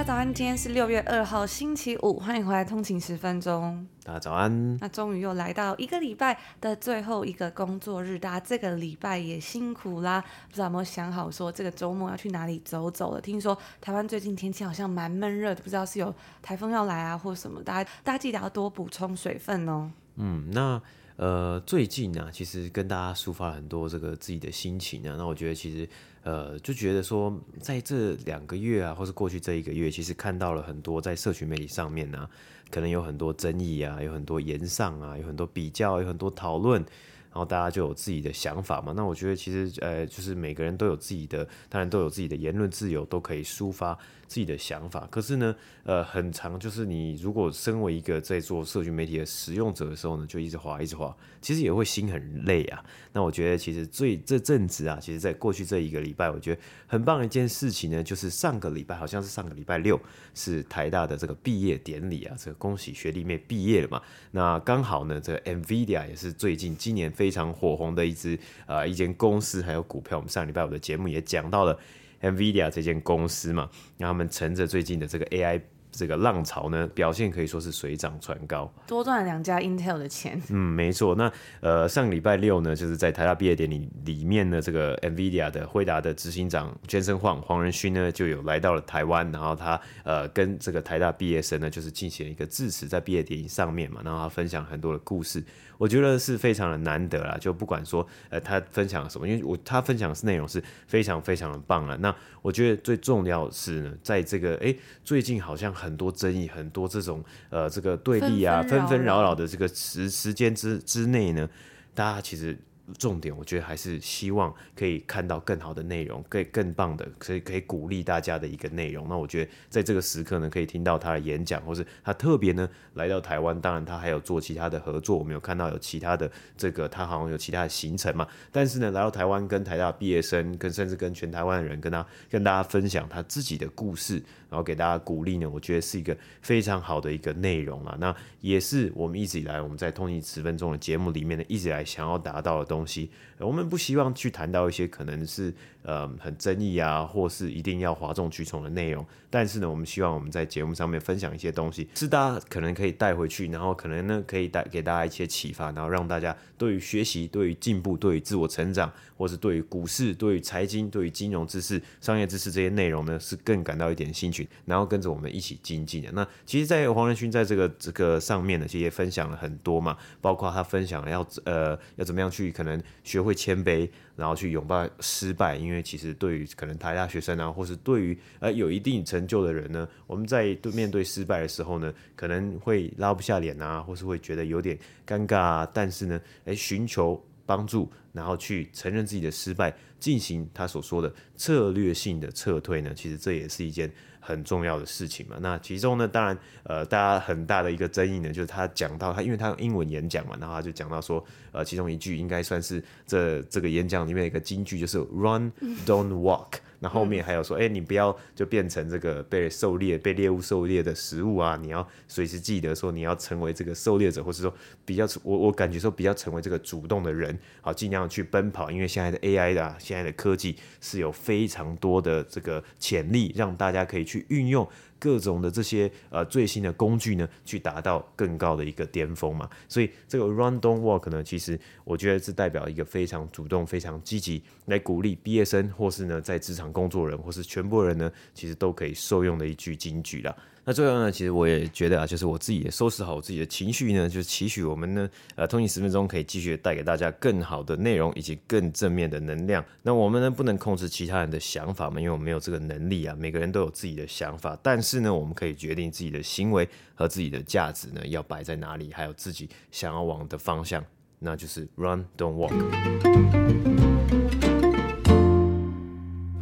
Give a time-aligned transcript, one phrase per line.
[0.00, 3.86] 大家早安，今天是六月二号星期五，欢迎回来通勤十分钟。
[4.02, 4.78] 大家早安。
[4.78, 10.24] 那终于又来到一个礼拜的最后一个工作日，大家这个礼拜也辛苦啦。
[10.48, 13.20] 不知道有没有想好说这个周末要去哪里走走了？
[13.20, 17.62] 听说台湾最近天气好像蛮闷热的，不知道是有台风要来啊，或什么？
[17.62, 19.90] 大家大家记得要多补充水分哦。
[20.16, 20.80] 嗯，那。
[21.16, 25.16] 呃，最近呢、啊，其实跟大家抒发了很多这个自己的心情啊。
[25.18, 25.86] 那我觉得其实，
[26.22, 32.30] 呃，就觉得说，在这两个月啊，或是过去这一个月，其实看到了很多在社群媒体上面呢、啊，
[32.70, 36.84] 可能有很多争议啊，有很多言上啊，有很多比较，有很多讨论。
[37.32, 43.96] 然后大家就有自己的想法嘛，那我觉得其实呃，就是每个人都有自己的，当然都有自己的言论自由，都可以抒发
[44.30, 45.06] 自己的想法。
[45.10, 52.82] 可是呢，呃，很长就是你如果身为一个在做社群媒体的使用者的时候呢，就一直滑一直滑，其实也会心很累啊。
[53.12, 60.00] 那我觉得其实最这阵子啊，其实在过去这一个礼拜，我觉得很棒的一件事情呢，就是上个礼拜好像是上个礼拜六
[60.32, 64.00] 是台大的这个毕业典礼啊，这个恭喜学弟妹毕业了嘛。
[64.30, 67.10] 那刚好呢，这个 NVIDIA 也是最近今年。
[67.10, 71.76] 非常火红的一支呃一间公司，还有股票，我们上礼拜五的节目也讲到了
[72.20, 75.60] NVIDIA 这间公司嘛，那他们乘着最近的这个 AI。
[75.92, 80.40] 这个浪潮呢，表现可以说是水涨船高，多赚了两家 Intel 的钱。
[80.48, 81.16] 嗯，没错。
[81.16, 95.42] 那呃，上个礼拜六呢，就是在台大毕业典礼里面呢，这个 NVIDIA 的辉达的执行长 Jensen Huang 黄仁勋呢，就有来到了台湾，然后他呃跟这个台大毕业生呢，就是进行了一个致辞，在毕业典礼上面嘛，然后他分享很多的故事，
[95.80, 97.38] 我觉得是非常的难得啦。
[97.40, 101.96] 就不管说呃他分享了什么，因为我他分享的内容是非常非常的棒了。
[101.96, 105.70] 那我觉得最重要的是呢，在这个哎最近好像。
[105.80, 111.48] 很多争议，很多这种呃，这个对立啊，纷纷扰扰的这个时时间之之内呢，
[111.94, 112.58] 大家其实。
[112.98, 119.08] 重点，我觉得还是希望可以看到更好的内容，可以更棒的，可以可以鼓励大家的一个内容。
[119.08, 123.58] 那我觉得在这个时刻呢，可以听到他的演讲，或是他特别呢来到台湾。
[123.60, 128.26] 当然，他还有做其他的合作，我们有看到有其他的这个，他好像有其他的行程嘛。
[128.50, 137.96] 但是呢，来到台湾跟台大毕业生，跟甚至跟全台湾的人，跟他跟大家分享他自己的故事，然后给大家鼓励呢，我觉得是一个非常好的一个内容啊。
[137.98, 143.10] 那也是我们一直以来我们在通勤十分钟的节目里面呢，一直以来想要达到的东西。
[143.38, 149.04] 我们不希望去谈到一些可能是呃很争议啊，或是一定要哗众取宠的内容。
[149.32, 166.10] 但是呢，我们希望我们在节目上面分享一些东西，是大家可能可以带回去，然后可能呢可以带给大家一些启发，然后让大家对于学习、对于进步、对于自我成长，或是对于股市、对于财经、对于金融知识、商业知识这些内容呢，是更感到一点兴趣，然后跟着我们一起精进的。
[166.10, 173.88] 那其实，在黄仁勋在这个这个上面呢，其实也分享了很多嘛，包括他分享了要呃要怎么样去可能学会谦卑。
[174.20, 185.70] 然后去拥抱失败，因为其实对于可能台大学生啊，或是对于呃有一定成就的人呢，我们在对面对失败的时候呢，可能会拉不下脸啊，或是会觉得有点尴尬啊。
[185.72, 193.90] 但是呢，诶，寻求帮助，然后去承认自己的失败，进行他所说的策略性的撤退呢，其实这也是一件。
[194.20, 205.50] 很重要的事情嘛，那其中呢，当然，呃，大家很大的一个争议呢，就是他讲到他，因为他用英文演讲嘛，然后他就讲到说，呃，其中一句应该算是这这个演讲里面一个金句，就是 “Run,
[205.86, 206.58] don't walk”。
[206.80, 211.58] 那后面还有说，哎、欸，你不要就变成这个被狩猎、被猎物狩猎的食物啊！
[211.60, 214.52] 你要随时记得说，你要成为这个狩猎者，或是说
[214.84, 224.66] 比较我我感觉说比较成为这个主动的人，好，尽量去奔跑，因为现在的 AI 的、啊、现在的科技是有非常多的这个潜力，让大家可以去运用。
[225.00, 229.50] 各种的这些呃最新的工具呢，去达到更高的一个巅峰嘛。
[229.66, 240.36] 所以这个 Run Don't Walk 呢，其实我觉得是代表一个非常主动、非常积极来鼓励毕业生，或是呢在职场工作人，或是全部人呢，其实都可以受用的一句金句了。
[240.70, 249.64] 那最后呢，其实我也觉得啊，就是我自己也收拾好我自己的情绪呢，就是期许我们呢，呃，通勤十分钟可以继续带给大家更好的内容以及更正面的能量。
[249.82, 253.16] 那我们呢，不能控制其他人的想法嘛，因为我们没有这个能力啊。
[253.18, 260.84] 每个人都有自己的想法，但是呢，我们可以决定自己的行为和自己的价值呢，要摆在哪里，还有自己想要往的方向，
[261.18, 262.54] 那就是 Run Don't Walk。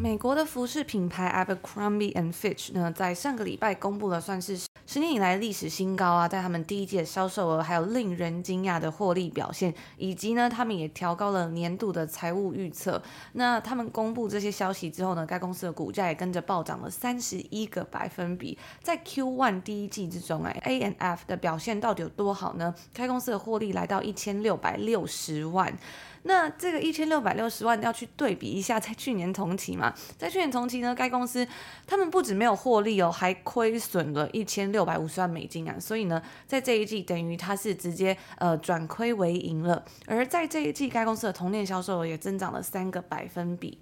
[0.00, 4.56] 美国的服饰品牌 Abercrombie and Fitch 呢，在上个礼拜公布了算是
[4.86, 13.02] 十年以来历史新高啊，在他们第一季的销售额，还有令人惊讶的获利表现，以及呢，他们也调高了年度的财务预测。
[13.32, 18.56] 那他们公布这些消息之后呢，该公司的股价也跟着暴涨了三十一个百分比。
[18.80, 22.72] 在 Q1 第一季之中，哎，A&F 的表现到底有多好呢？
[22.94, 25.76] 该公司的获利来到一千六百六十万。
[26.28, 31.48] 那这个一千六百六十万要去对比一下，在去年同期嘛，在去年同期呢，该公司
[31.86, 43.78] 他们不止没有获利哦，还亏损了一千六百五十万美金啊，所以呢，在这一季等于它是直接呃转亏为盈了，而在这一季该公司的同店销售额也增长了三个百分比。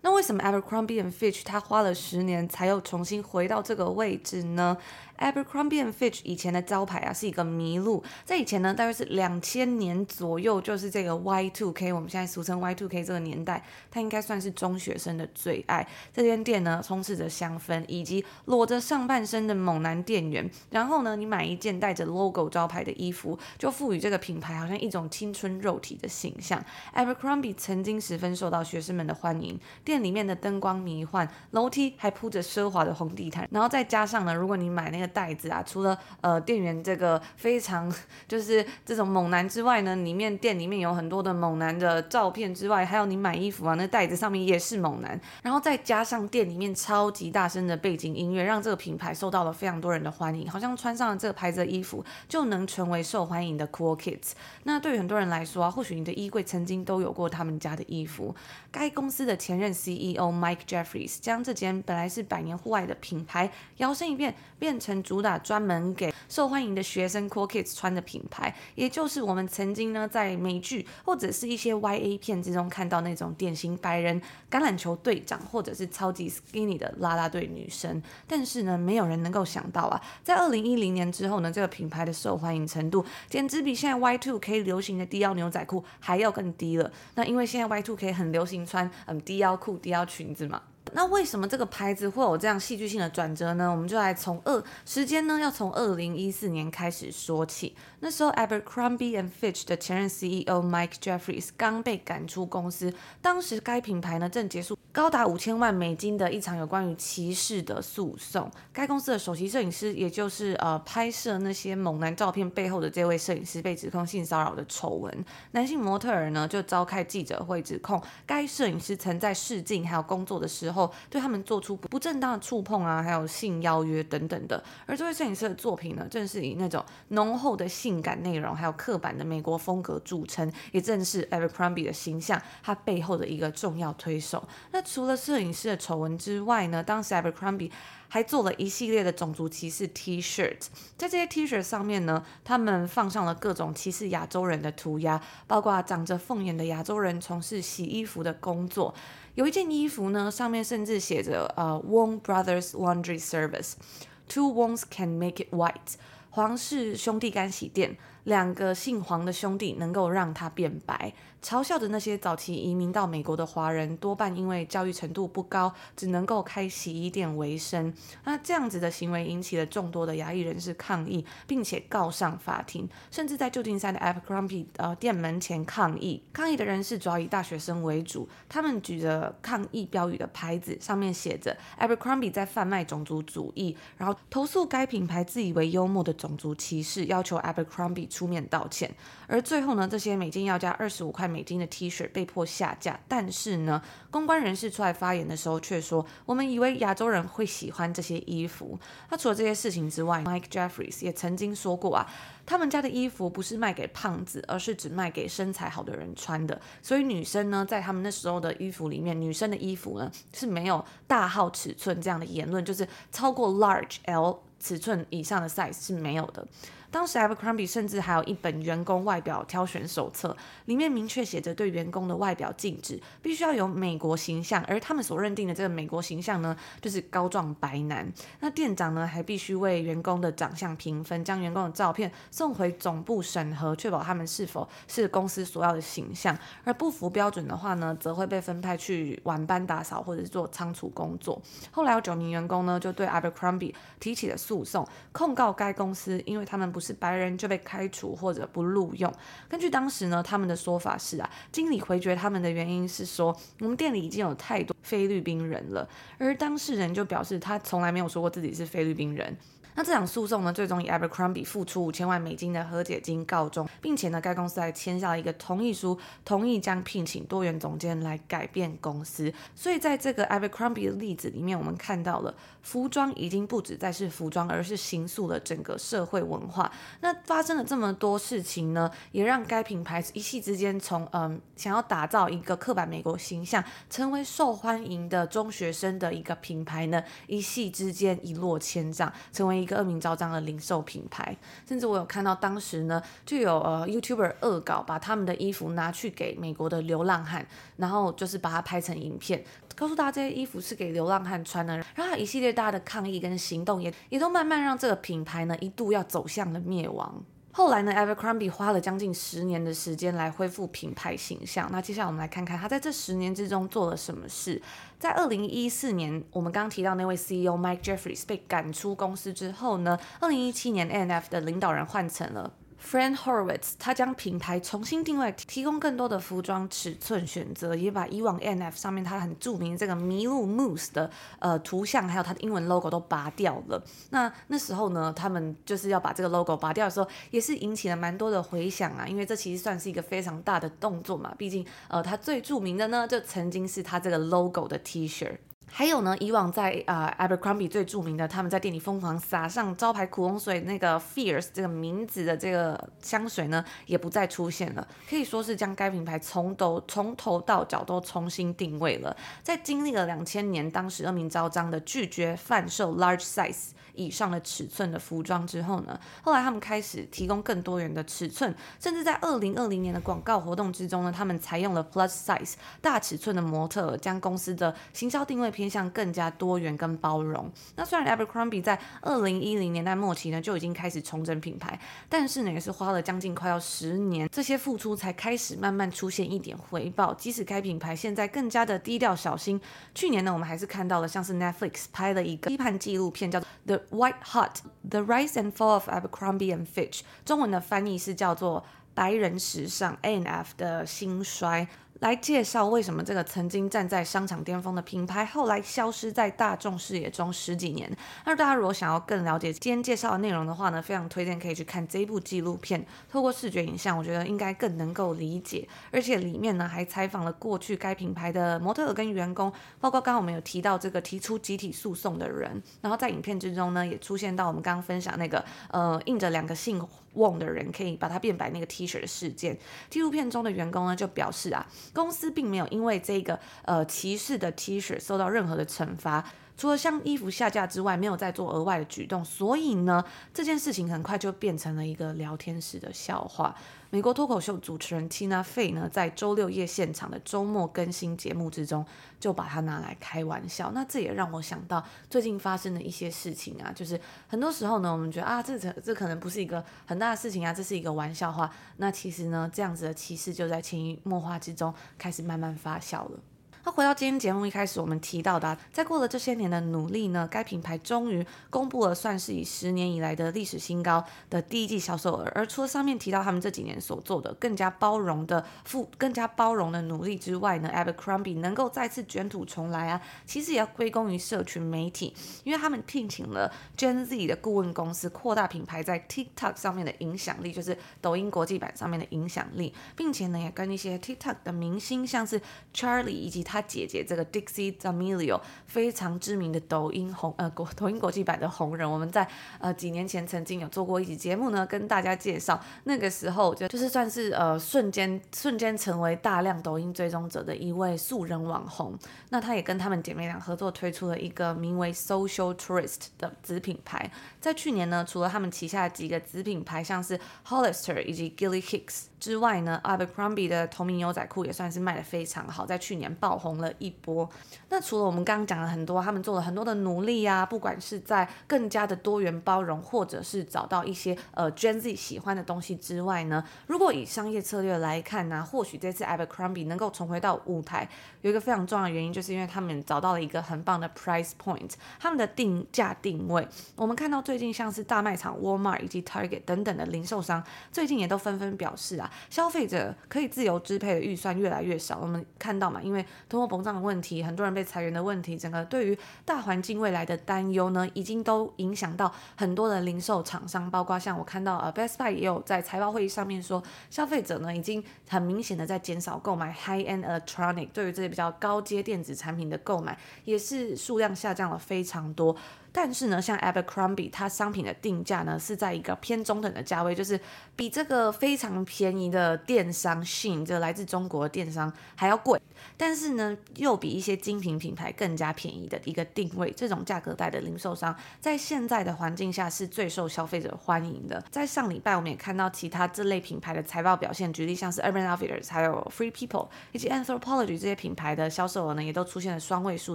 [0.00, 4.76] 那为什么 Abercrombie and Fitch 它花了十年才又重新回到这个位置呢
[5.18, 15.84] ？Abercrombie and Fitch 以前的招牌啊是一个麋鹿，在以前呢，大约是两千年左右，就是这个 Y2K，我们现在俗称 Y2K 这个年代，它应该算是中学生的最爱。
[16.14, 20.48] 这间店呢，充斥着香氛以及裸着上半身的猛男店员。
[20.70, 26.64] 然后呢，你买一件带着 logo 招牌的衣服，就赋予这个品牌好像一种青春肉体的形象。
[26.94, 35.08] Abercrombie 曾经十分受到学生们的欢迎，店里面的灯光迷幻，楼梯还铺着奢华的红地毯，然后再加上呢，如果你买那个。
[35.08, 37.92] 袋子啊，除了呃店员这个非常
[38.28, 54.32] 就是这种猛男之外呢，里面店里面有很多的猛男的照片之外，还有你买衣服啊，那袋子上面也是猛男，然后再加上店里面超级大声的背景音乐，让这个品牌受到了非常多人的欢迎，好像穿上了这个牌子的衣服就能成为受欢迎的 cool kids。
[54.64, 58.36] 那对于很多人来说啊，或许你的衣柜曾经都有过他们家的衣服。
[58.70, 64.88] 该公司的前任 CEO Mike Jeffries 将这间本来是百年户外的品牌摇身一变，变成。
[65.08, 74.20] 主打专门给受欢迎的学生 cool kids 穿的品牌，也就是我们曾经呢在美剧或者是一些 YA 片之中看到那种典型白人
[74.50, 78.02] 橄榄球队长或者是超级 skinny 的啦啦队女生。
[78.26, 86.90] 但是呢，没有人能够想到啊，在二零一零年之后呢，这个品牌的受欢迎程度简直比现在 Y2K 流行的低腰牛仔裤还要更低了。
[87.14, 90.62] 那因为现在 Y2K 很流行穿嗯低腰裤、低腰裙子嘛。
[90.92, 93.70] 那为什么这个牌子会有这样戏剧性的转折呢？
[93.70, 97.74] 我们就来从二时间呢，要从二零一四年开始说起。
[98.00, 108.50] 那时候，Abercrombie and Fitch 的前任 CEO Mike Jeffries 刚被赶出公司，当时该品牌呢正结束高达五千万美金的一场有关于歧视的诉讼。
[108.72, 115.24] 该公司的首席摄影师，也就是呃拍摄那些猛男照片背后的这位摄影师，被指控性骚扰的丑闻。
[115.50, 120.77] 男性模特儿呢就召开记者会，指控该摄影师曾在试镜还有工作的时候。
[121.08, 124.62] 对他们做出不正当的触碰啊，还有性邀约等等的。
[124.84, 134.46] 而这位摄影师的作品呢，正是以那种浓厚的性感内容，还有刻板的美国风格著称，也正是 Abercrombie 的形象，它背后的一个重要推手。
[134.72, 137.70] 那除了摄影师的丑闻之外呢，当时 Abercrombie
[138.10, 148.94] 还做了一系列的种族歧视 T-shirt，在这些 T-shirt 上面呢，他们放上了各种歧视亚洲人的涂鸦，包括长着凤眼的亚洲人从事洗衣服的工作。
[149.38, 155.94] 有一件衣服呢，上面甚至写着呃，Wong Brothers Laundry Service，Two Wongs can make it white，
[156.30, 157.96] 皇室兄弟干洗店。
[158.28, 167.90] 两个姓黄的兄弟能够让他变白，嘲笑着那些早期移民到美国的华人，多半因为教育程度不高，只能够开洗衣店为生。
[168.24, 176.22] 那这样子的行为引起了众多的亚裔人士抗议，并且告上法庭，甚至在旧金山的 Abercrombie 呃店门前抗议。
[176.30, 188.92] 抗议的人士主要以大学生为主，他们举着抗议标语的牌子，上面写着 Abercrombie 在贩卖种族主义，然后投诉该品牌自以为幽默的种族歧视，要求 Abercrombie 出面道歉。
[189.28, 192.98] 而最后呢，这些美金要价二十五块美金的 T 恤被迫下架。
[193.06, 198.76] 但是呢，公关人士出来发言的时候却说：“我们以为亚洲人会喜欢这些衣服。”
[199.10, 202.10] 那除了这些事情之外，Mike Jeffries 也曾经说过啊，
[202.44, 206.60] 他们家的衣服不是卖给胖子，而是只卖给身材好的人穿的。
[206.82, 216.46] 所以女生呢，在他们那时候的衣服里面，女生的衣服呢是没有大号尺寸这样的言论，就是超过 large L 尺寸以上的 size 是没有的。
[216.90, 228.10] 当时 Abercrombie 甚至还有一本员工外表挑选手册，里面明确写着对员工的外表禁止，必须要有美国形象，而他们所认定的这个美国形象呢，就是高壮白男。
[228.40, 236.36] 那店长呢，还必须为员工的长相评分，将员工的照片送回总部审核，确保他们是否是公司所要的形象。
[236.64, 241.40] 而不符标准的话呢，则会被分派去晚班打扫或者是做仓储工作。
[241.70, 249.12] 后来有九名员工呢，就对 Abercrombie 提起了诉讼，控告该公司，因为他们不是白人就被开除或者不录用。
[249.48, 255.88] 根据当时呢，他们的说法是啊，经理回绝他们的原因是说，我们店里已经有太多菲律宾人了。
[256.18, 259.36] 而当事人就表示，他从来没有说过自己是菲律宾人。
[259.78, 269.32] 那这场诉讼呢，最终以 Abercrombie 付出五千万美金的和解金告终，并且呢，该公司还签下了一个同意书，同意将聘请多元总监来改变公司。
[269.54, 276.72] 所以在这个 Abercrombie 的例子里面，我们看到了服装已经不只再是服装，而是形塑了整个社会文化。
[276.98, 291.36] 那发生了这么多事情呢，也让该品牌一夕之间从嗯想要打造一个刻板美国形象，成为受欢迎的中学生的一个品牌呢，一夕之间一落千丈，成为个恶名昭彰的零售品牌，
[291.68, 297.46] 甚至我有看到当时呢，就有呃 YouTuber 恶搞，把他们的衣服拿去给美国的流浪汉，
[297.76, 299.44] 然后就是把它拍成影片，
[299.76, 307.22] 告诉大家这些衣服是给流浪汉穿的，然后一系列大家的抗议跟行动也也都慢慢让这个品牌呢一度要走向了灭亡。
[307.58, 311.68] 后来呢，evercrumbie 花了将近十年的时间来恢复品牌形象。
[311.72, 314.62] 那接下来我们来看看他在这十年之中做了什么事。
[314.96, 322.52] 在二零一四年，我们刚刚提到那位 CEO Mike Jeffries 被赶出公司之后呢，二零一七年 A&F 的领导人换成了。
[322.80, 333.82] Fran Horowitz，他将品牌重新定位，提供更多的服装尺寸选择，也把以往 N F 上面他很著名的这个麋鹿 Moose 的呃图像，还有它的英文 logo 都拔掉了。
[334.10, 345.36] 那那时候呢，他们就是要把这个 logo 拔掉的时候，也是引起了蛮多的回响啊，因为这其实算是一个非常大的动作嘛，毕竟呃，它最著名的呢，就曾经是它这个 logo 的 T-shirt。
[345.70, 359.16] 还有呢，以往在啊、Abercrombie 最著名的，他们在店里疯狂撒上招牌苦红水那个 Fierce 这个名字的这个香水呢，也不再出现了，可以说是将该品牌从头从头到脚都重新定位了。
[359.42, 377.50] 在经历了两千年，当时恶名昭彰的拒绝贩售 large size 以上的尺寸的服装之后呢，后来他们开始提供更多元的尺寸，甚至在二零二零年的广告活动之中呢，他们采用了 plus size 大尺寸的模特，将公司的行销定位偏向更加多元跟包容。
[377.74, 381.78] 那虽然 Abercrombie 在二零一零年代末期呢就已经开始重整品牌，
[382.08, 387.12] 但是呢也是花了将近快要十年，这些付出才开始慢慢出现一点回报。
[387.14, 389.60] 即使该品牌现在更加的低调小心，
[389.94, 398.63] 去年呢我们还是看到了像是 Netflix 拍了一个批判纪录片，叫做 The White Hot: The Rise and Fall of Abercrombie and Fitch，中文的翻译是叫做
[398.98, 401.68] 白人时尚 A N F 的兴衰。
[402.00, 407.90] 来介绍为什么这个曾经站在商场巅峰的品牌，后来消失在大众视野中十几年。
[408.24, 412.86] 那大家如果想要更了解今天介绍的内容的话呢，非常推荐可以去看这一部纪录片。
[413.10, 415.66] 透过视觉影像，我觉得应该更能够理解。
[415.90, 422.62] 而且里面呢还采访了过去该品牌的模特跟员工，包括刚刚我们有提到这个提出集体诉讼的人。
[422.80, 426.80] 然后在影片之中呢，也出现到我们刚刚分享那个呃印着两个姓
[427.14, 429.58] 翁的人可以把它变白那个 T 的事件。
[429.90, 431.66] 纪录片中的员工呢就表示啊。
[431.92, 436.24] 公司并没有因为这个呃歧视的 T 恤受到任何的惩罚，
[436.58, 439.24] 除了像衣服下架之外，没有再做额外的举动。
[439.24, 443.54] 所以呢，这件事情很快就变成了一个聊天室的笑话。
[443.90, 448.84] 美国脱口秀主持人 Tina Fey 呢，在周六夜现场的周末更新节目之中，
[449.18, 450.72] 就把它拿来开玩笑。
[450.74, 458.50] 那这也让我想到最近发生的一些事情啊，就是很多时候呢，我们觉得啊，这这这可能不是一个很大的事情啊，这是一个玩笑话。
[458.76, 463.20] 那其实呢，这样子的歧视就在潜移默化之中开始慢慢发酵了。
[463.64, 472.30] 那回到今天节目一开始我们提到的，啊，在过了这些年的努力呢，该品牌终于公布了算是以十年以来的历史新高的第一季销售额。
[472.34, 492.40] 而除了上面提到他们这几年所做的更加包容的付更加包容的努力之外呢，Abercrombie 能够再次卷土重来啊，其实也要归功于社群媒体，因为他们聘请了 Gen Z 的顾问公司，扩大品牌在 TikTok 上面的影响力，就是抖音国际版上面的影响力，并且呢，也跟一些 TikTok 的明星，像是
[492.74, 499.26] Charlie 以及他他姐姐这个 Dixie D'Amelio 非常知名的抖音红呃国抖音国际版的红人，我们在
[499.58, 508.96] 呃几年前曾经有做过一集节目呢，跟大家介绍，那个时候就就是算是呃瞬间瞬间成为大量抖音追踪者的一位素人网红。
[509.30, 514.08] 那他也跟他们姐妹俩合作推出了一个名为 Social Tourist 的子品牌。
[514.40, 524.28] 在去年呢，除了他们旗下的几个子品牌，像是 Hollister 以及 Gilly Hicks 之外呢，Abercrombie 的同名牛仔裤也算是卖得非常好，在去年爆红了一波。
[524.68, 537.88] 那除了我们刚刚讲了很多，他们做了很多的努力啊，不管是在更加的多元包容，或者是找到一些呃 Gen Z 喜欢的东西之外呢，如果以商业策略来看呢、或许这次 Abercrombie 能够重回到舞台，
[538.22, 543.46] 有一个非常重要的原因，就是因为他们找到了一个很棒的 price point，他们的定价定位。
[543.74, 551.98] 我们看到最近像是大卖场 Walmart 以及 Target 等等的零售商，最近也都纷纷表示啊，消费者可以自由支配的预算越来越少。
[552.00, 572.36] 我们看到嘛，因为通货膨胀的问题，很多人被裁员的问题，整个对于大环境未来的担忧呢，已经都影响到很多的零售厂商，包括像我看到呃 Best Buy 也有在财报会议上面说，消费者呢已经很明显的在减少购买 High End Electronic，对于这些比较高阶电子产品的购买，也是数量下降了非常多。
[572.72, 577.18] 但是呢，像 Abercrombie，它商品的定价呢是在一个偏中等的价位，就是
[577.56, 580.04] 比这个非常便宜的电商
[580.44, 582.40] 这来自中国的电商还要贵。
[582.76, 591.22] 但是呢，又比一些精品品牌更加便宜的一个定位，这种价格带的零售商，在现在的环境下是最受消费者欢迎的。
[591.30, 599.94] 在上礼拜，我们也看到其他这类品牌的财报表现，举例像是 Urban Outfitters、还有 Free People 以及 Anthropologie 这些品牌的销售额呢，也都出现了双位数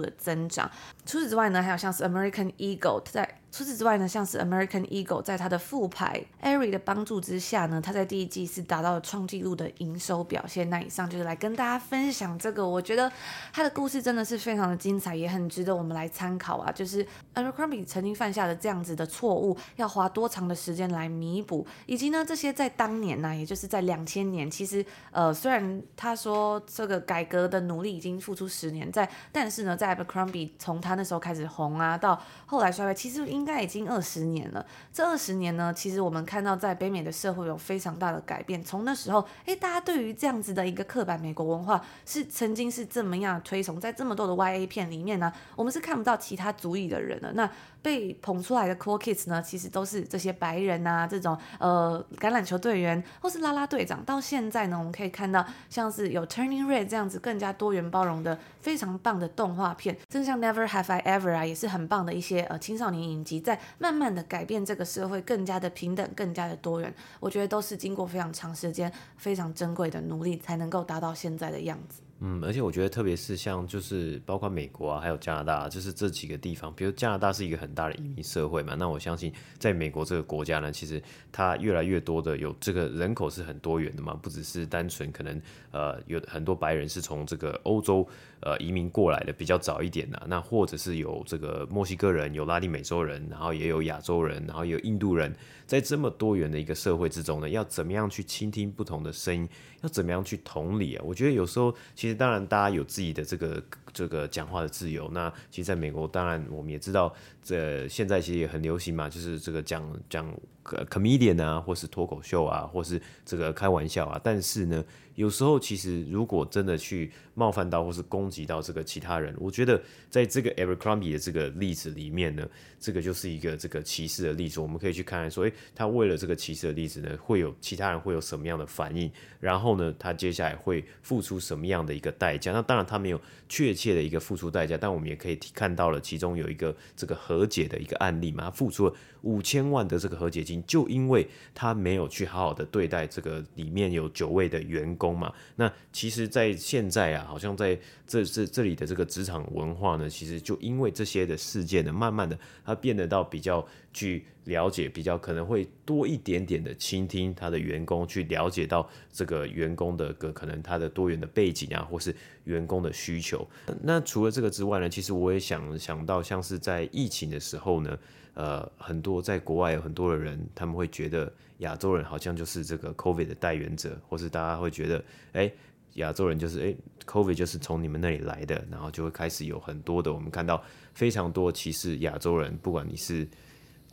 [0.00, 0.70] 的增长。
[1.04, 3.43] 除此之外呢，还有像是 American Eagle 在。
[3.54, 10.68] 除此之外呢，像是 American Eagle 在它的副牌，Ari 的帮助之下呢，它在第一季是达到了创纪录的营收表现。
[10.68, 13.08] 那以上就是来跟大家分享这个，我觉得
[13.52, 16.72] 它的故事真的是非常的精彩，也很值得我们来参考啊。
[16.72, 34.64] 就是 Abercrombie 曾经犯下的这样子的错误，要花多长的时间来弥补，以及呢这些在当年呢、也就是在两千年，其实呃虽然他说这个改革的努力已经付出十年，在但是呢在 Abercrombie 从他那时候开始红啊，到后来衰败，其实应应该已经二十年了。
[34.90, 38.64] 这二十年呢，其实我们看到在北美的社会有非常大的改变。
[38.64, 47.30] 从那时候，诶，大家对于这样子的一个刻板美国文化是曾经是这么样推崇，在这么多的 YA 片里面呢，我们是看不到其他族裔的人的。
[47.34, 47.50] 那
[47.82, 54.02] 被捧出来的 Cool Kids 呢，其实都是这些白人啊，这种呃橄榄球队员或是啦啦队长。
[54.06, 66.94] 到现在呢，我们可以看到像是有 Turning Red 这样子更加多元包容的非常棒的动画片，正像 Never Have I Ever 啊，也是很棒的一些呃青少年影集，在慢慢的改变这个社会，更加的平等，更加的多元。
[67.20, 72.00] 我觉得都是经过非常长时间、非常珍贵的努力，才能够达到现在的样子。
[72.20, 85.42] 嗯，而且我觉得，特别是像就是包括美国啊，还有加拿大，就是这几个地方，比如加拿大是一个很大的移民社会嘛，那我相信在美国这个国家呢，其实它越来越多的有这个人口是很多元的嘛，不只是单纯可能
[85.72, 88.06] 呃有很多白人是从这个欧洲
[88.44, 95.34] 呃移民过来的比较早一点的，那或者是有这个墨西哥人，有拉丁美洲人，然后也有亚洲人，然后也有印度人，
[95.66, 99.48] 在这么多元的一个社会之中呢，要怎么样去倾听不同的声音，
[99.82, 101.02] 要怎么样去同理啊？
[101.04, 105.10] 我觉得有时候其实当然大家有自己的这个这个讲话的自由。
[105.12, 110.30] 那其实在美国，当然我们也知道，这现在其实也很流行嘛，就是这个讲讲
[110.64, 114.20] comedian 啊，或是脱口秀啊，或是这个开玩笑啊。
[114.22, 122.48] 但是呢，有时候其实如果真的去冒犯到或是攻击到这个其他人，我觉得在这个 Abercrombie 的这个例子里面呢，
[122.78, 124.60] 这个就是一个这个歧视的例子。
[124.60, 129.10] 我们可以去看看说，诶，他为了这个歧视的例子呢，会有其他人会有什么样的反应？
[129.40, 132.52] 然后呢，他接下来会付出什么样的一个代价？
[132.52, 145.32] 那当然他没有确切的一个付出代价，但我们也可以看到了其中有一个这个和解的一个案例嘛，他付出了五千万的这个和解金，就因为他没有去好好的对待这个里面有九位的员工工嘛。
[145.56, 162.14] 那其实，在现在啊，好像在这这这里的这个职场文化呢，其实就因为这些的事件呢，慢慢的它变得到比较去了解，比较可能会多一点点的倾听他的员工，去了解到这个员工的个可能他的多元的背景，啊，或是
[162.44, 163.46] 员工的需求。
[163.82, 167.98] 那除了这个之外呢，其实我也想想到，像是在疫情的时候呢，
[168.34, 171.32] 呃，很多在国外有很多的人，他们会觉得
[171.64, 175.52] 亚洲人好像就是这个 COVID 的代言者，或是大家会觉得，哎，
[175.94, 176.74] 亚洲人就是哎
[177.04, 180.62] ，COVID 就是从你们那里来的，然后就会开始有很多的，我们看到
[180.94, 183.26] 非常多歧视亚洲人，不管你是。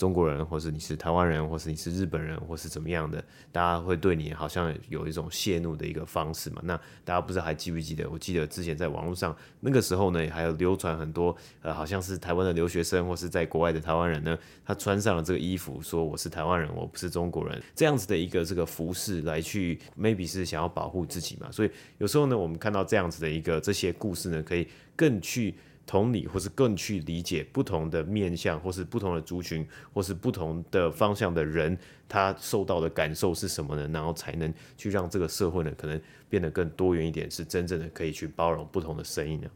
[0.02, 6.60] 中国人，或是你是台湾人，或是你是日本人，或是怎么样的，大家会对你好像有一种泄怒的一个方式嘛？
[6.66, 8.10] 那大家不知道还记不记得？
[8.10, 14.36] 我记得之前在网络上那个时候呢，还有流传很多呃，好像是台湾的留学生或是在国外的台湾人呢，
[14.66, 21.52] 他穿上了这个衣服，说我是台湾人，我不是中国人，这样子的一个这个服饰来去，maybe 是想要保护自己嘛？
[21.52, 25.54] 所以有时候呢，我们看到这样子的一个这些故事呢，可以更去。
[25.92, 31.78] 同理，或是更去理解不同的面向，或是不同的族群，或是不同的方向的人，
[32.08, 33.86] 他受到的感受是什么呢？
[33.92, 39.50] 然后才能去让这个社会呢，可能变得更多元一点，是真正的可以去包容不同的声音呢。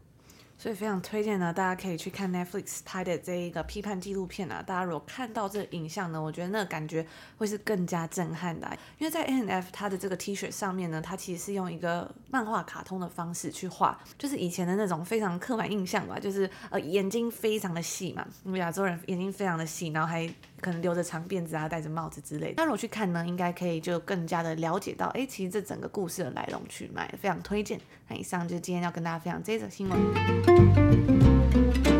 [0.58, 4.62] 所以非常推荐呢，大家可以去看 Netflix 拍的这一个批判纪录片啊。
[4.66, 8.66] 大家如果看到这个影像呢，我觉得那个感觉会是更加震撼的。
[8.98, 20.26] 因为在 N.F 它的这个 T 恤上面呢，它其实是用一个漫画卡通的方式去画，就是以前的那种非常刻板印象吧，就是呃眼睛非常的细嘛，因为亚洲人眼睛非常的细，然后还
[20.60, 22.54] 可能留着长辫子啊，戴着帽子之类的。
[22.56, 27.80] 那如果去看呢，应该可以就更加的了解到，哎，其实这整个故事的来龙去脉，非常推荐。
[28.08, 31.95] 那以上就是今天要跟大家分享这则新闻。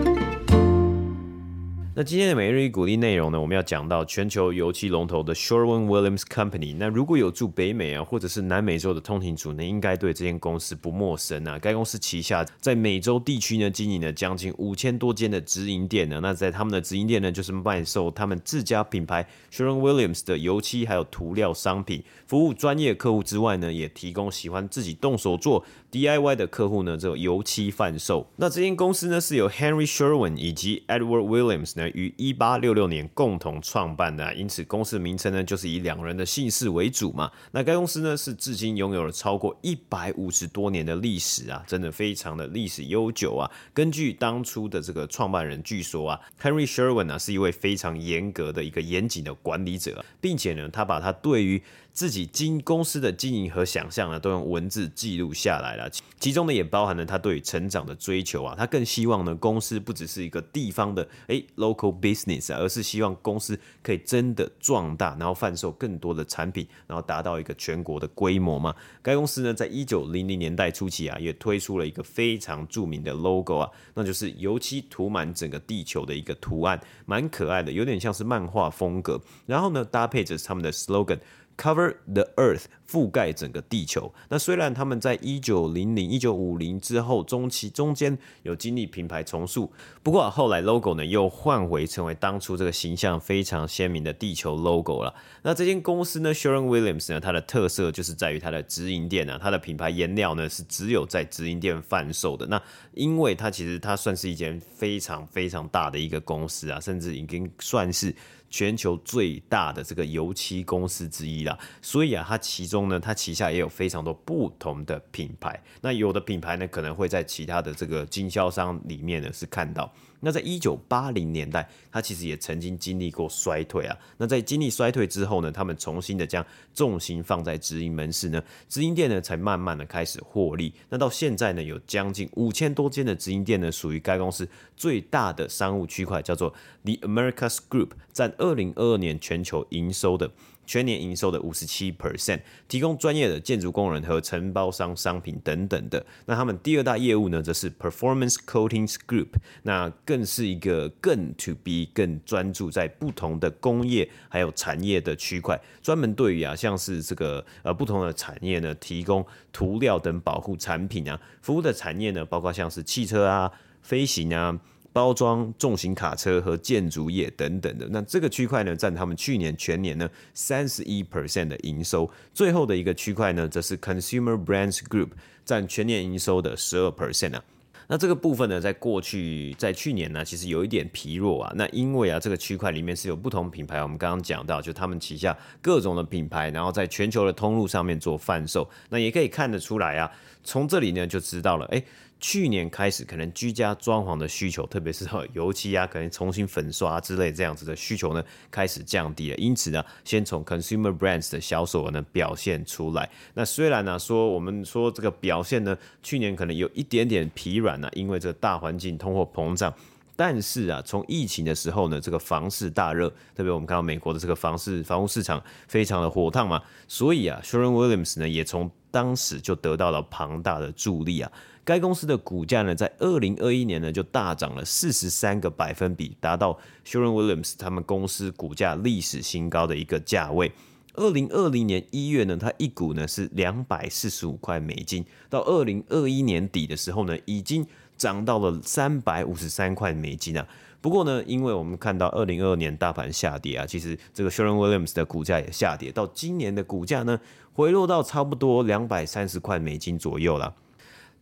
[1.98, 6.76] 那今天的每日一鼓励内容呢，我们要讲到全球油漆龙头的 Sherwin-Williams Company。
[6.78, 11.58] 那如果有住北美啊，或者是南美洲的通勤族呢，应该对这间公司不陌生啊。
[11.58, 16.20] 该公司旗下在美洲地区呢，经营了将近五千多间的直营店呢。
[16.22, 28.26] 那在他们的直营店呢，就是卖售他们自家品牌 Sherwin-Williams 的油漆还有涂料商品，服务专业客户之外呢，也提供喜欢自己动手做 DIY 的客户呢，这个油漆贩售。
[28.36, 31.88] 那这间公司呢，是由 Henry Sherwin 以及 Edward Williams 呢。
[31.90, 37.30] 于一八六六年共同创办的，因此公司名称呢，就是以两人的姓氏为主嘛。
[37.52, 43.50] 那该公司呢，是至今拥有了超过一百五十多年的历史啊，真的非常的历史悠久啊。
[43.72, 55.75] 根据当初的这个创办人，据说啊，Henry Sherwin 啊，是一位非常严格的一个严谨的管理者，并且呢，他把他对于自己经公司的经营和想象呢，都用文字记录下来
[56.18, 58.54] 其中呢，也包含了他对成长的追求啊。
[58.56, 68.74] 他更希望呢，公司不只是一个地方的诶 local business，而是希望公司可以真的壮大，然后贩售更多的产品，然后达到一个全国的规模嘛。
[69.02, 79.20] 该公司呢，在一九零零年代初期啊，也推出了一个非常著名的 logo 啊，那就是油漆涂满整个地球的一个图案，蛮可爱的，有点像是漫画风格。
[79.44, 81.18] 然后呢，搭配着他们的 slogan。
[81.56, 84.12] Cover the Earth，覆盖整个地球。
[84.28, 95.14] 那虽然他们在一九零零、一九五零之后中期中间有经历品牌重塑，不过后来 logo 呢又换回成为当初这个形象非常鲜明的地球 logo 了。
[95.42, 102.46] 那这间公司呢，Sherwin-Williams 呢，它的特色就是在于它的直营店啊，它的品牌颜料呢是只有在直营店贩售的。
[102.46, 102.60] 那
[102.92, 108.14] 因为它其实它算是一间非常非常大的一个公司啊，甚至已经算是。
[108.48, 115.62] 全球最大的这个油漆公司之一啦，所以啊，它其中呢，它旗下也有非常多不同的品牌。
[115.80, 119.92] 那有的品牌呢，可能会在其他的这个经销商里面呢是看到。
[120.26, 123.96] 那在一九八零年代，它其实也曾经经历过衰退啊。
[124.16, 130.74] 那在经历衰退之后呢，他们重新的将重心放在直营门市呢，直营店呢才慢慢的开始获利。
[130.88, 140.32] 那到现在呢，有将近五千多间的直营店呢，属于该公司最大的商务区块，叫做 The Americas Group，占二零二二年全球营收的。
[140.66, 146.04] 全年营收的五十七 percent，提供专业的建筑工人和承包商商品等等的。
[146.26, 149.28] 那他们第二大业务呢，则是 Performance Coatings Group，
[149.62, 163.50] 那更是一个更 to be、更专注在不同的工业还有产业的区块，专门对于啊像是这个呃不同的产业呢，提供涂料等保护产品啊，服务的产业呢，包括像是汽车啊、
[163.82, 164.58] 飞行啊。
[164.96, 172.10] 包装、重型卡车和建筑业等等的，那这个区块呢，占他们去年全年呢三十一 percent 的营收。
[172.32, 175.08] 最后的一个区块呢，则是 Consumer Brands Group，
[175.44, 177.44] 占全年营收的十二 percent 啊。
[177.88, 181.52] 那这个部分呢，在过去在去年呢，其实有一点疲弱啊。
[181.54, 188.66] 那因为啊，这个区块里面是有不同品牌，我们刚刚讲到，就他们旗下各种的品牌，然后在全球的通路上面做贩售。
[188.88, 190.10] 那也可以看得出来啊，
[190.42, 191.84] 从这里呢就知道了，哎。
[192.26, 199.36] 去年开始，可能居家装潢的需求，特别是油漆啊，可能重新粉刷之类这样子的需求呢，开始降低了。
[199.36, 203.08] 因此呢，先从 Consumer Brands 的销售额呢表现出来。
[203.34, 209.72] 那虽然呢说我们说这个表现呢，去年可能有一点点疲软呢，因为这个大环境通货膨胀。
[210.16, 221.30] 但是啊，从疫情的时候呢，这个房市大热，特别我们看到美国的这个房市房屋市场非常的火烫嘛，所以啊，Sharon Williams 呢也从当时就得到了庞大的助力啊。
[221.66, 230.52] 该公司的股价呢，在二零二一年呢就大涨了四十三个百分比，达到 Sharon Williams 他们公司股价历史新高的一个价位。
[230.94, 237.66] 二零二零年一月呢，它一股呢是两百四十五块美金，到二零二一年底的时候呢，已经。
[237.98, 240.46] 涨到了三百五十三块美金啊！
[240.82, 247.18] 不过呢，因为我们看到二零二二年大盘下跌啊，其实这个 Sharon Williams 的股价也下跌，到今年的股价呢，
[247.54, 250.54] 回落到差不多两百三十块美金左右了。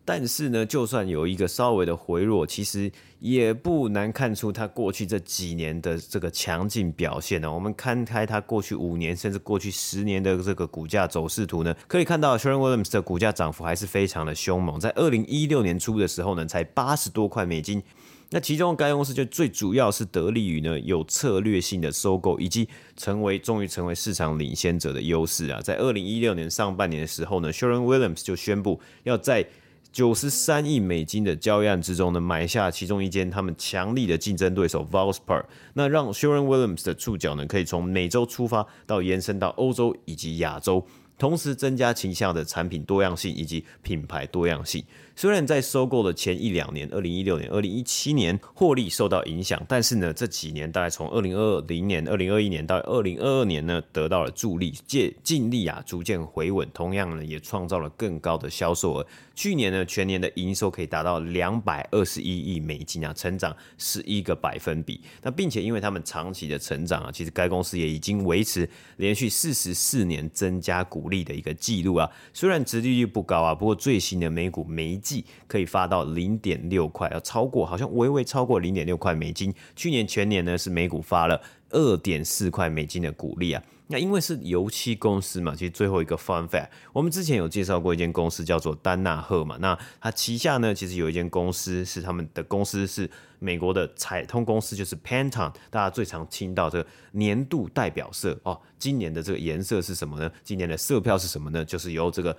[0.04, 7.50] 但是呢，就算有一个稍微的回落，其实也不难看出它过去这几年的这个强劲表现呢。
[7.50, 14.78] 我们看开它过去五年甚至过去十年的这个股价走势图呢，可以看到 Sherwin-Williams 的股价涨幅还是非常的凶猛。
[14.78, 17.82] 在二零一六年初的时候呢，才八十多块美金。
[18.30, 25.60] 那其中该公司就最主要是得力于呢有策略性的收购，以及成为终于成为市场领先者的优势啊。
[25.60, 29.46] 在二零一六年上半年的时候呢，Sherwin-Williams 就宣布要在
[29.94, 40.84] 九十三亿美金的交易案之中呢，买下其中一间他们强力的竞争对手 Valspar，那让 Sharon Williams 的触角呢，可以从美洲出发，到延伸到欧洲以及亚洲。
[41.16, 44.82] 同时增加旗下的产品多样性以及品牌多样性。
[45.16, 59.06] 虽然在收购的前一两年，二零一六年、二零一七年获利受到影响，但是呢，这几年大概从二零二零年、二零二一年到二零二二年呢，得到了助力，借净利啊逐渐回稳，同样呢也创造了更高的销售额。
[59.36, 65.00] 去年呢，全年的营收可以达到两百二十一亿美金啊，成长十一个百分比。
[65.22, 72.08] 那并且因为他们长期的成长啊，其实该公司也已经维持连续四十四年增加股利的一个记录啊。
[72.32, 79.54] 虽然殖利率不高啊，不过最新的每股每季可以发到零点六块，要超过好像微微超过零点六块美金。
[79.76, 81.40] 去年全年呢是每股发了
[81.70, 83.62] 二点四块美金的股利啊。
[83.88, 89.58] 那因为是油漆公司嘛，其实最后一个 fun fact，我们之前有介绍过一间公司叫做丹纳赫嘛。
[89.60, 93.08] 那它旗下呢，其实有一间公司是他们的公司是
[93.40, 98.58] 美国的彩通公司，就是 Pantone，大家最常听到这个年度代表色哦。
[98.78, 100.32] 今年的这个颜色是什么呢？
[100.42, 101.62] 今年的色票是什么呢？
[101.62, 102.34] 就是由这个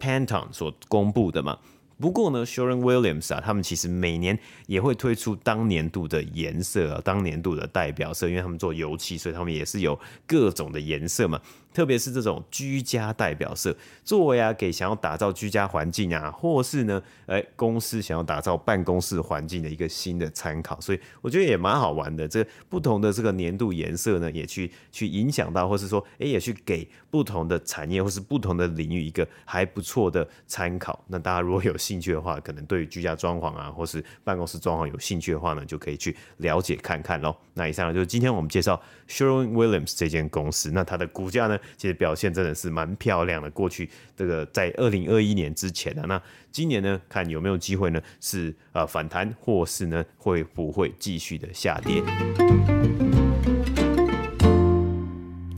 [0.00, 1.58] Pantone 所公布的嘛。
[2.00, 11.40] 不过呢，Sharon Williams 啊，他们其实每年也会推出当年度的颜色啊，当年度的代表色，因为他们做油漆，所以他们也是有各种的颜色嘛。
[11.72, 22.26] 特别是这种居家代表色，作为啊给想要打造居家环境啊，或是呢，哎公司想要打造办公室环境的一个新的参考，所以我觉得也蛮好玩的。
[22.26, 31.02] 这不同的这个年度颜色呢，也去去影响到，或是说，哎，也去给不同的产业或是不同的领域一个还不错的参考。
[31.06, 37.34] 那大家如果有兴趣的话，可能对于居家装潢啊，或是办公室装潢有兴趣的话呢，就可以去了解看看喽。
[37.54, 43.50] 那以上呢就是今天我们介绍 Sherwin-Williams 这间公司，那它的股价呢，其实表现真的是蛮漂亮的。
[43.50, 48.00] 过去这个在二零二一年之前的，那今年呢，看有没有机会呢？
[48.20, 52.02] 是呃反弹，或是呢会不会继续的下跌？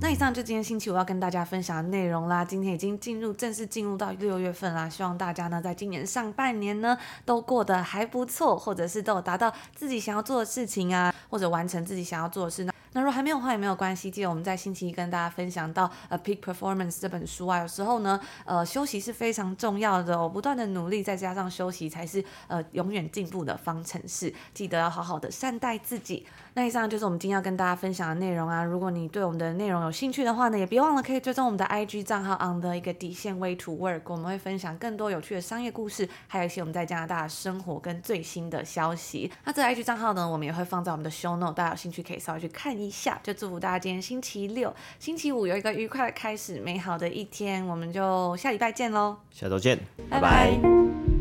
[0.03, 2.45] 那以上就今天星期五要跟大家分享的内容啦。
[2.45, 12.73] 今天已经进入正式进入到六月份啦，希望大家呢在今年上半年呢都过得还不错，或者是都有达到自己想要做的事情啊，或者完成自己想要做的事呢。
[12.93, 26.27] 那如果还没有的话也没有关系，记得我们在星期一跟大家分享到呃《Peak Performance》这本书啊，有时候呢，呃，休息是非常重要的哦，不断的努力再加上休息才是呃永远进步的方程式，记得要好好的善待自己。
[26.55, 39.31] 那以上就是我们今天要跟大家分享的内容啊，如果你对我们的内容有兴趣的话呢，也别忘了可以追踪我们的 IG 账号 on 的一个底线 Way to Work，我们会分享更多有趣的商业故事，还有一些我们在加拿大的生活跟最新的消息。
[39.45, 47.67] 那这个 IG 账号呢，我们也会放在我们的 Show Note，大家有兴趣可以稍微去看一下，就祝福大家今天星期六、星期五有一个愉快的开始，美好的一天。
[47.67, 51.20] 我们就下礼拜见喽，下周见，拜拜。